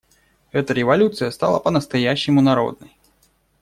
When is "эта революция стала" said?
0.51-1.59